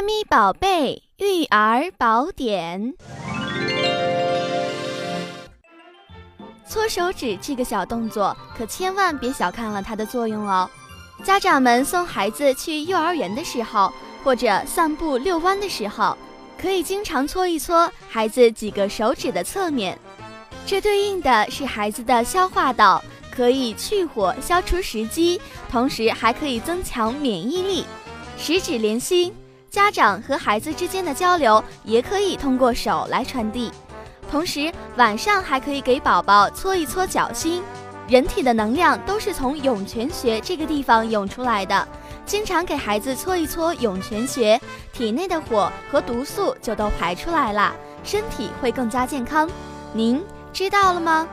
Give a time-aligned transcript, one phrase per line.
[0.00, 2.94] 妈咪宝贝育儿宝典。
[6.66, 10.70] 搓手指这个小动作，可千万别小看了它的作用哦。
[11.22, 13.92] 家长们送孩子去幼儿园的时候，
[14.24, 16.16] 或者散步遛弯的时候，
[16.58, 19.98] 可以经常搓一搓孩子几个手指的侧面，
[20.64, 25.38] 这对应的是孩子的消化道，可以去火、消除食积，
[25.70, 27.84] 同时还可以增强免疫力。
[28.38, 29.30] 十指连心，
[29.70, 33.70] 家长和孩子之间的交流也可以通过手来传递。
[34.28, 37.62] 同时，晚上还可以给宝宝搓一搓脚心。
[38.08, 41.86] 人体的能量都是从涌泉穴这个地方涌出来的，
[42.26, 44.60] 经常给孩子搓一搓涌泉穴，
[44.92, 49.48] 体内的火和毒素就都排出来了，身体会更加健康。
[49.92, 50.20] 您
[50.52, 51.28] 知道了吗？